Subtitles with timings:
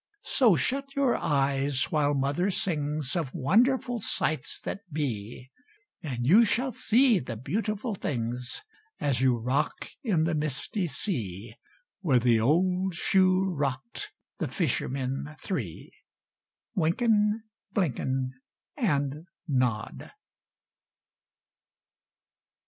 [0.23, 5.51] So shut your eyes while mother sings Of wonderful sights that be,
[6.01, 8.63] And you shall see the beautiful things
[8.99, 11.53] As you rock in the misty sea,
[11.99, 15.91] Where the old shoe rocked the fishermen three:
[16.75, 17.43] Wynken,
[17.75, 18.31] Blynken,
[18.75, 20.09] And Nod.